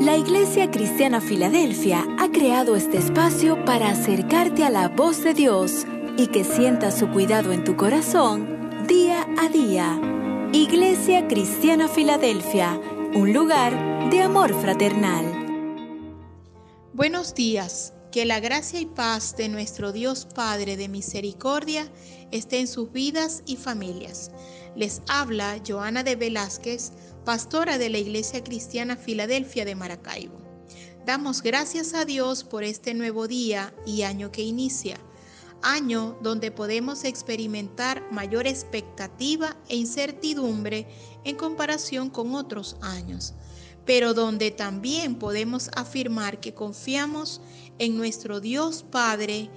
La 0.00 0.16
Iglesia 0.16 0.70
Cristiana 0.70 1.20
Filadelfia 1.22 2.04
ha 2.18 2.28
creado 2.28 2.76
este 2.76 2.98
espacio 2.98 3.64
para 3.64 3.88
acercarte 3.88 4.62
a 4.62 4.70
la 4.70 4.88
voz 4.88 5.24
de 5.24 5.32
Dios 5.32 5.86
y 6.18 6.26
que 6.26 6.44
sientas 6.44 6.98
su 6.98 7.08
cuidado 7.08 7.52
en 7.52 7.64
tu 7.64 7.76
corazón 7.76 8.86
día 8.86 9.26
a 9.38 9.48
día. 9.48 9.98
Iglesia 10.52 11.26
Cristiana 11.28 11.88
Filadelfia, 11.88 12.78
un 13.14 13.32
lugar 13.32 14.10
de 14.10 14.20
amor 14.20 14.52
fraternal. 14.60 15.24
Buenos 16.92 17.34
días, 17.34 17.94
que 18.16 18.24
la 18.24 18.40
gracia 18.40 18.80
y 18.80 18.86
paz 18.86 19.36
de 19.36 19.46
nuestro 19.50 19.92
Dios 19.92 20.26
Padre 20.34 20.78
de 20.78 20.88
misericordia 20.88 21.92
esté 22.30 22.60
en 22.60 22.66
sus 22.66 22.90
vidas 22.90 23.42
y 23.44 23.56
familias. 23.56 24.30
Les 24.74 25.02
habla 25.06 25.60
Joana 25.68 26.02
de 26.02 26.16
Velázquez, 26.16 26.92
pastora 27.26 27.76
de 27.76 27.90
la 27.90 27.98
Iglesia 27.98 28.42
Cristiana 28.42 28.96
Filadelfia 28.96 29.66
de 29.66 29.74
Maracaibo. 29.74 30.38
Damos 31.04 31.42
gracias 31.42 31.92
a 31.92 32.06
Dios 32.06 32.42
por 32.42 32.64
este 32.64 32.94
nuevo 32.94 33.28
día 33.28 33.74
y 33.84 34.00
año 34.00 34.32
que 34.32 34.40
inicia, 34.40 34.96
año 35.60 36.16
donde 36.22 36.50
podemos 36.50 37.04
experimentar 37.04 38.10
mayor 38.10 38.46
expectativa 38.46 39.58
e 39.68 39.76
incertidumbre 39.76 40.88
en 41.24 41.36
comparación 41.36 42.08
con 42.08 42.34
otros 42.34 42.78
años, 42.80 43.34
pero 43.86 44.12
donde 44.12 44.50
también 44.50 45.14
podemos 45.14 45.70
afirmar 45.74 46.40
que 46.40 46.52
confiamos 46.52 47.40
en 47.78 47.96
nuestro 47.96 48.40
Dios 48.40 48.84
Padre 48.90 49.48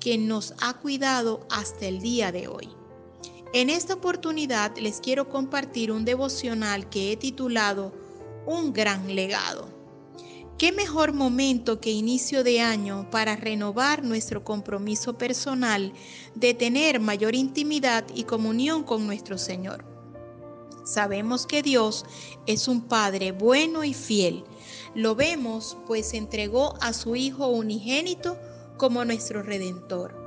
que 0.00 0.18
nos 0.18 0.54
ha 0.60 0.74
cuidado 0.74 1.46
hasta 1.50 1.86
el 1.86 2.00
día 2.00 2.32
de 2.32 2.48
hoy. 2.48 2.68
En 3.52 3.70
esta 3.70 3.94
oportunidad 3.94 4.76
les 4.78 5.00
quiero 5.00 5.28
compartir 5.28 5.92
un 5.92 6.04
devocional 6.04 6.88
que 6.88 7.12
he 7.12 7.16
titulado 7.16 7.94
Un 8.46 8.72
gran 8.72 9.14
legado. 9.14 9.68
¿Qué 10.58 10.72
mejor 10.72 11.12
momento 11.12 11.80
que 11.80 11.90
inicio 11.90 12.44
de 12.44 12.60
año 12.60 13.08
para 13.10 13.36
renovar 13.36 14.04
nuestro 14.04 14.44
compromiso 14.44 15.18
personal 15.18 15.92
de 16.34 16.54
tener 16.54 17.00
mayor 17.00 17.34
intimidad 17.34 18.04
y 18.14 18.24
comunión 18.24 18.84
con 18.84 19.06
nuestro 19.06 19.36
Señor? 19.36 19.93
Sabemos 20.84 21.46
que 21.46 21.62
Dios 21.62 22.04
es 22.46 22.68
un 22.68 22.82
Padre 22.82 23.32
bueno 23.32 23.84
y 23.84 23.94
fiel. 23.94 24.44
Lo 24.94 25.14
vemos 25.14 25.76
pues 25.86 26.14
entregó 26.14 26.74
a 26.80 26.92
su 26.92 27.16
Hijo 27.16 27.48
unigénito 27.48 28.38
como 28.76 29.04
nuestro 29.04 29.42
Redentor. 29.42 30.24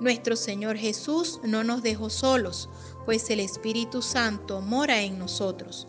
Nuestro 0.00 0.36
Señor 0.36 0.76
Jesús 0.76 1.40
no 1.42 1.64
nos 1.64 1.82
dejó 1.82 2.08
solos, 2.08 2.68
pues 3.04 3.28
el 3.30 3.40
Espíritu 3.40 4.00
Santo 4.00 4.60
mora 4.60 5.02
en 5.02 5.18
nosotros. 5.18 5.88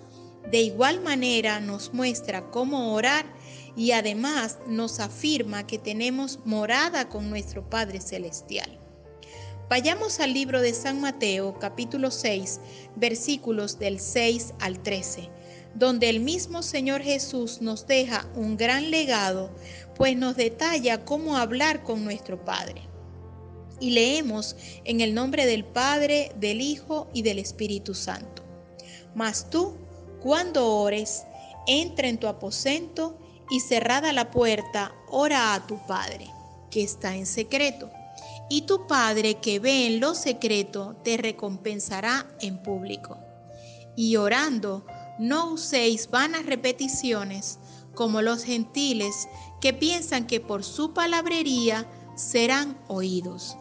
De 0.52 0.62
igual 0.62 1.02
manera 1.02 1.60
nos 1.60 1.94
muestra 1.94 2.50
cómo 2.50 2.94
orar 2.94 3.26
y 3.76 3.92
además 3.92 4.58
nos 4.68 5.00
afirma 5.00 5.68
que 5.68 5.78
tenemos 5.78 6.40
morada 6.44 7.08
con 7.08 7.30
nuestro 7.30 7.70
Padre 7.70 8.02
Celestial. 8.02 8.80
Vayamos 9.70 10.20
al 10.20 10.34
libro 10.34 10.62
de 10.62 10.74
San 10.74 11.00
Mateo 11.00 11.60
capítulo 11.60 12.10
6 12.10 12.60
versículos 12.96 13.78
del 13.78 14.00
6 14.00 14.56
al 14.60 14.82
13, 14.82 15.30
donde 15.76 16.10
el 16.10 16.22
mismo 16.22 16.64
Señor 16.64 17.04
Jesús 17.04 17.62
nos 17.62 17.86
deja 17.86 18.28
un 18.34 18.58
gran 18.58 18.90
legado, 18.90 19.52
pues 19.96 20.18
nos 20.18 20.36
detalla 20.36 21.06
cómo 21.06 21.38
hablar 21.38 21.84
con 21.84 22.04
nuestro 22.04 22.44
Padre 22.44 22.82
y 23.80 23.92
leemos 23.92 24.56
en 24.86 25.02
el 25.02 25.14
nombre 25.14 25.46
del 25.46 25.64
Padre, 25.64 26.32
del 26.38 26.62
Hijo 26.62 27.08
y 27.14 27.22
del 27.22 27.38
Espíritu 27.38 27.94
Santo. 27.94 28.44
Mas 29.14 29.52
tú, 29.52 29.76
cuando 30.20 30.68
ores, 30.78 31.26
entra 31.68 32.08
en 32.08 32.18
tu 32.18 32.26
aposento 32.26 33.20
y 33.52 33.60
cerrada 33.60 34.14
la 34.14 34.32
puerta, 34.32 34.96
ora 35.10 35.54
a 35.54 35.68
tu 35.68 35.78
Padre, 35.86 36.26
que 36.72 36.82
está 36.82 37.16
en 37.16 37.28
secreto. 37.28 37.92
Y 38.50 38.64
tu 38.64 38.88
Padre 38.88 39.36
que 39.36 39.60
ve 39.60 39.86
en 39.86 40.00
lo 40.00 40.16
secreto 40.16 40.96
te 41.04 41.18
recompensará 41.18 42.26
en 42.42 42.62
público. 42.62 43.20
Y 43.96 44.16
orando, 44.16 44.86
no 45.20 45.52
uséis 45.52 46.10
vanas 46.10 46.46
repeticiones 46.46 47.60
como 47.94 48.22
los 48.22 48.44
gentiles 48.44 49.28
que 49.62 49.74
piensan 49.74 50.26
que 50.26 50.40
por 50.40 50.64
su 50.64 50.94
palabrería 50.94 51.86
serán 52.16 52.78
oídos. 52.88 53.58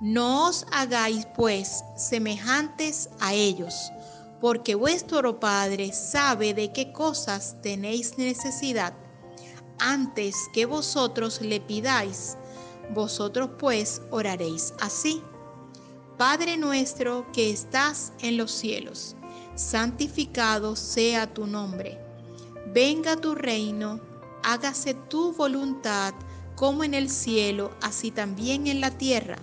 No 0.00 0.48
os 0.48 0.66
hagáis 0.72 1.26
pues 1.36 1.84
semejantes 1.96 3.08
a 3.20 3.34
ellos, 3.34 3.92
porque 4.40 4.74
vuestro 4.74 5.38
Padre 5.40 5.92
sabe 5.92 6.54
de 6.54 6.72
qué 6.72 6.92
cosas 6.92 7.56
tenéis 7.62 8.18
necesidad 8.18 8.94
antes 9.78 10.34
que 10.52 10.66
vosotros 10.66 11.40
le 11.40 11.60
pidáis. 11.60 12.36
Vosotros 12.90 13.50
pues 13.58 14.02
oraréis 14.10 14.74
así. 14.80 15.22
Padre 16.18 16.56
nuestro 16.56 17.26
que 17.32 17.50
estás 17.50 18.12
en 18.20 18.36
los 18.36 18.50
cielos, 18.50 19.16
santificado 19.54 20.76
sea 20.76 21.32
tu 21.32 21.46
nombre. 21.46 21.98
Venga 22.72 23.16
tu 23.16 23.34
reino, 23.34 24.00
hágase 24.42 24.94
tu 24.94 25.32
voluntad 25.32 26.14
como 26.54 26.84
en 26.84 26.94
el 26.94 27.08
cielo, 27.08 27.70
así 27.80 28.10
también 28.10 28.66
en 28.66 28.80
la 28.80 28.90
tierra. 28.90 29.36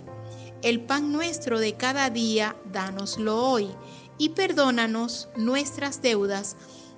El 0.61 0.81
pan 0.81 1.11
nuestro 1.11 1.59
de 1.59 1.73
cada 1.73 2.09
día, 2.09 2.55
dánoslo 2.71 3.43
hoy, 3.43 3.69
y 4.17 4.29
perdónanos 4.29 5.29
nuestras 5.35 6.01
deudas, 6.01 6.55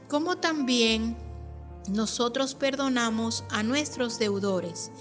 como 0.09 0.37
también 0.37 1.15
nosotros 1.89 2.55
perdonamos 2.55 3.43
a 3.49 3.63
nuestros 3.63 4.19
deudores. 4.19 4.91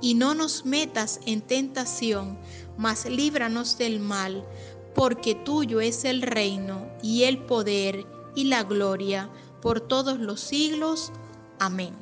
Y 0.00 0.14
no 0.14 0.34
nos 0.34 0.64
metas 0.64 1.20
en 1.26 1.42
tentación, 1.42 2.38
mas 2.78 3.04
líbranos 3.04 3.76
del 3.76 4.00
mal, 4.00 4.44
porque 4.94 5.34
tuyo 5.34 5.80
es 5.80 6.04
el 6.04 6.22
reino 6.22 6.90
y 7.02 7.24
el 7.24 7.38
poder 7.38 8.06
y 8.34 8.44
la 8.44 8.62
gloria 8.64 9.30
por 9.60 9.80
todos 9.80 10.18
los 10.18 10.40
siglos. 10.40 11.12
Amén. 11.58 11.94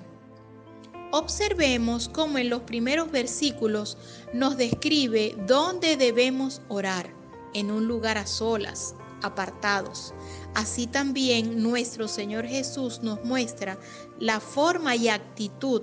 Observemos 1.10 2.08
cómo 2.08 2.38
en 2.38 2.50
los 2.50 2.62
primeros 2.62 3.10
versículos 3.10 3.96
nos 4.34 4.56
describe 4.56 5.34
dónde 5.46 5.96
debemos 5.96 6.60
orar, 6.68 7.14
en 7.54 7.70
un 7.70 7.88
lugar 7.88 8.18
a 8.18 8.26
solas, 8.26 8.94
apartados. 9.22 10.12
Así 10.58 10.88
también 10.88 11.62
nuestro 11.62 12.08
Señor 12.08 12.44
Jesús 12.44 13.00
nos 13.00 13.24
muestra 13.24 13.78
la 14.18 14.40
forma 14.40 14.96
y 14.96 15.08
actitud, 15.08 15.82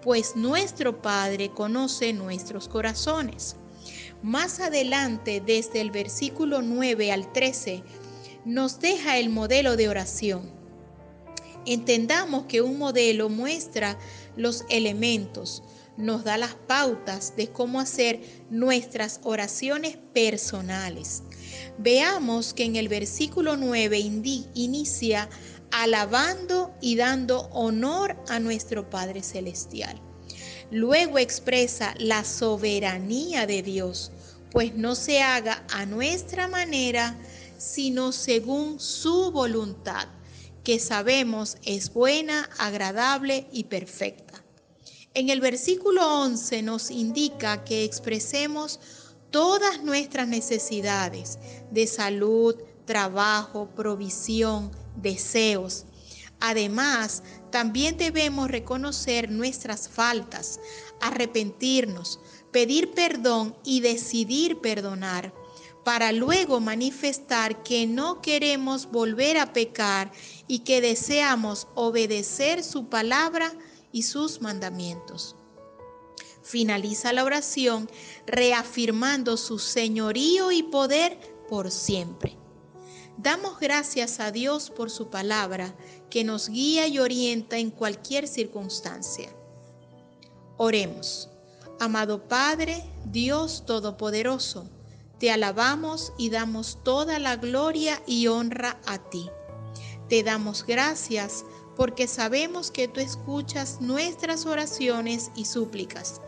pues 0.00 0.34
nuestro 0.34 1.02
Padre 1.02 1.50
conoce 1.50 2.14
nuestros 2.14 2.66
corazones. 2.66 3.56
Más 4.22 4.60
adelante, 4.60 5.42
desde 5.44 5.82
el 5.82 5.90
versículo 5.90 6.62
9 6.62 7.12
al 7.12 7.34
13, 7.34 7.82
nos 8.46 8.80
deja 8.80 9.18
el 9.18 9.28
modelo 9.28 9.76
de 9.76 9.90
oración. 9.90 10.50
Entendamos 11.66 12.46
que 12.46 12.62
un 12.62 12.78
modelo 12.78 13.28
muestra 13.28 13.98
los 14.38 14.64
elementos, 14.70 15.62
nos 15.98 16.24
da 16.24 16.38
las 16.38 16.54
pautas 16.54 17.36
de 17.36 17.48
cómo 17.48 17.78
hacer 17.78 18.22
nuestras 18.48 19.20
oraciones 19.22 19.98
personales. 20.14 21.22
Veamos 21.78 22.54
que 22.54 22.64
en 22.64 22.76
el 22.76 22.88
versículo 22.88 23.56
9 23.56 23.98
inicia 24.54 25.28
alabando 25.72 26.72
y 26.80 26.96
dando 26.96 27.48
honor 27.52 28.16
a 28.28 28.38
nuestro 28.38 28.88
Padre 28.88 29.22
Celestial. 29.22 30.00
Luego 30.70 31.18
expresa 31.18 31.94
la 31.98 32.24
soberanía 32.24 33.46
de 33.46 33.62
Dios, 33.62 34.12
pues 34.50 34.74
no 34.74 34.94
se 34.94 35.20
haga 35.20 35.64
a 35.72 35.84
nuestra 35.84 36.46
manera, 36.46 37.18
sino 37.58 38.12
según 38.12 38.78
su 38.78 39.32
voluntad 39.32 40.08
que 40.62 40.78
sabemos 40.78 41.58
es 41.64 41.92
buena, 41.92 42.48
agradable 42.58 43.46
y 43.52 43.64
perfecta. 43.64 44.44
En 45.12 45.28
el 45.28 45.40
versículo 45.40 46.22
11 46.22 46.62
nos 46.62 46.90
indica 46.90 47.64
que 47.64 47.84
expresemos 47.84 48.80
todas 49.34 49.82
nuestras 49.82 50.28
necesidades 50.28 51.40
de 51.72 51.88
salud, 51.88 52.54
trabajo, 52.84 53.68
provisión, 53.74 54.70
deseos. 54.94 55.86
Además, 56.38 57.24
también 57.50 57.96
debemos 57.96 58.48
reconocer 58.48 59.32
nuestras 59.32 59.88
faltas, 59.88 60.60
arrepentirnos, 61.00 62.20
pedir 62.52 62.92
perdón 62.92 63.56
y 63.64 63.80
decidir 63.80 64.60
perdonar 64.60 65.34
para 65.82 66.12
luego 66.12 66.60
manifestar 66.60 67.64
que 67.64 67.88
no 67.88 68.22
queremos 68.22 68.88
volver 68.88 69.38
a 69.38 69.52
pecar 69.52 70.12
y 70.46 70.60
que 70.60 70.80
deseamos 70.80 71.66
obedecer 71.74 72.62
su 72.62 72.88
palabra 72.88 73.52
y 73.90 74.04
sus 74.04 74.40
mandamientos. 74.40 75.34
Finaliza 76.44 77.14
la 77.14 77.24
oración 77.24 77.90
reafirmando 78.26 79.38
su 79.38 79.58
señorío 79.58 80.52
y 80.52 80.62
poder 80.62 81.18
por 81.48 81.70
siempre. 81.70 82.36
Damos 83.16 83.58
gracias 83.58 84.20
a 84.20 84.30
Dios 84.30 84.70
por 84.70 84.90
su 84.90 85.08
palabra 85.08 85.74
que 86.10 86.22
nos 86.22 86.50
guía 86.50 86.86
y 86.86 86.98
orienta 86.98 87.56
en 87.56 87.70
cualquier 87.70 88.28
circunstancia. 88.28 89.30
Oremos. 90.58 91.30
Amado 91.80 92.28
Padre, 92.28 92.84
Dios 93.06 93.64
Todopoderoso, 93.66 94.68
te 95.18 95.30
alabamos 95.30 96.12
y 96.18 96.28
damos 96.28 96.84
toda 96.84 97.18
la 97.18 97.36
gloria 97.36 98.02
y 98.06 98.26
honra 98.26 98.78
a 98.84 98.98
ti. 98.98 99.30
Te 100.08 100.22
damos 100.22 100.66
gracias 100.66 101.44
porque 101.76 102.06
sabemos 102.06 102.70
que 102.70 102.88
tú 102.88 103.00
escuchas 103.00 103.80
nuestras 103.80 104.46
oraciones 104.46 105.30
y 105.34 105.44
súplicas. 105.44 106.20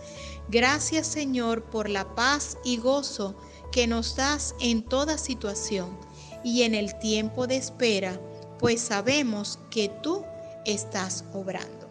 Gracias 0.48 1.06
Señor 1.06 1.64
por 1.64 1.88
la 1.88 2.14
paz 2.14 2.58
y 2.64 2.76
gozo 2.78 3.37
que 3.72 3.87
nos 3.87 4.16
das 4.16 4.54
en 4.60 4.82
toda 4.82 5.19
situación 5.19 5.98
y 6.44 6.62
en 6.62 6.75
el 6.75 6.98
tiempo 6.98 7.46
de 7.46 7.56
espera, 7.56 8.20
pues 8.58 8.81
sabemos 8.81 9.58
que 9.70 9.88
tú 10.02 10.25
estás 10.64 11.25
obrando. 11.32 11.87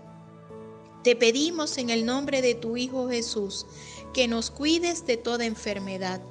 Te 1.03 1.15
pedimos 1.15 1.77
en 1.77 1.89
el 1.89 2.05
nombre 2.05 2.41
de 2.41 2.55
tu 2.55 2.77
Hijo 2.77 3.09
Jesús 3.09 3.65
que 4.13 4.27
nos 4.27 4.49
cuides 4.49 5.05
de 5.05 5.17
toda 5.17 5.45
enfermedad, 5.45 6.21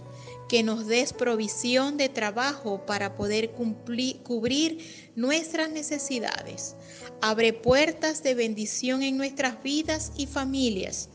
que 0.49 0.63
nos 0.63 0.87
des 0.87 1.13
provisión 1.13 1.97
de 1.97 2.09
trabajo 2.09 2.85
para 2.87 3.15
poder 3.15 3.53
cumplir, 3.53 4.23
cubrir 4.23 5.13
nuestras 5.17 5.71
necesidades. 5.71 6.77
Abre 7.21 7.53
puertas 7.53 8.23
de 8.23 8.35
bendición 8.35 9.03
en 9.03 9.17
nuestras 9.17 9.63
vidas 9.63 10.13
y 10.17 10.27
familias. 10.27 11.09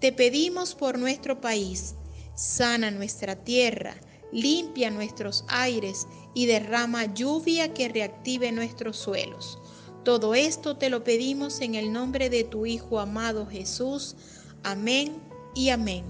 Te 0.00 0.12
pedimos 0.12 0.74
por 0.74 0.98
nuestro 0.98 1.40
país, 1.40 1.94
sana 2.34 2.90
nuestra 2.90 3.36
tierra, 3.36 3.96
limpia 4.32 4.90
nuestros 4.90 5.44
aires 5.48 6.06
y 6.34 6.46
derrama 6.46 7.14
lluvia 7.14 7.72
que 7.72 7.88
reactive 7.88 8.50
nuestros 8.50 8.96
suelos. 8.96 9.58
Todo 10.04 10.34
esto 10.34 10.76
te 10.76 10.90
lo 10.90 11.04
pedimos 11.04 11.60
en 11.60 11.76
el 11.76 11.92
nombre 11.92 12.28
de 12.28 12.44
tu 12.44 12.66
Hijo 12.66 13.00
amado 13.00 13.46
Jesús. 13.46 14.16
Amén 14.62 15.22
y 15.54 15.70
amén. 15.70 16.04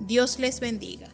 Dios 0.00 0.38
les 0.38 0.60
bendiga. 0.60 1.08